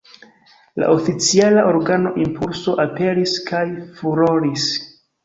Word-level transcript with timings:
La 0.83 0.85
oficiala 0.93 1.65
organo 1.71 2.13
"Impulso" 2.23 2.73
aperis 2.85 3.37
kaj 3.51 3.63
"furoris". 4.01 4.65